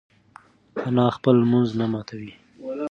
[0.87, 2.31] انا خپل لمونځ نه ماتوي.